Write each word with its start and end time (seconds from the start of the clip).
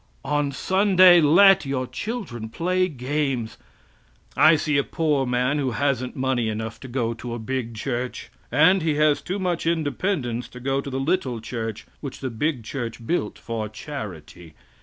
On 0.25 0.51
Sunday 0.51 1.21
let 1.21 1.63
your 1.63 1.85
children 1.85 2.49
play 2.49 2.87
games. 2.87 3.59
I 4.35 4.55
see 4.55 4.79
a 4.79 4.83
poor 4.83 5.27
man 5.27 5.59
who 5.59 5.69
hasn't 5.77 6.15
money 6.15 6.49
enough 6.49 6.79
to 6.79 6.87
go 6.87 7.13
to 7.13 7.35
a 7.35 7.37
big 7.37 7.75
church, 7.75 8.31
and 8.51 8.81
he 8.81 8.95
has 8.95 9.21
too 9.21 9.37
much 9.37 9.67
independence 9.67 10.47
to 10.47 10.59
go 10.59 10.81
to 10.81 10.89
the 10.89 10.99
little 10.99 11.39
church 11.39 11.85
which 11.99 12.19
the 12.19 12.31
big 12.31 12.63
church 12.63 13.05
built 13.05 13.37
for 13.37 13.69
charity. 13.69 14.55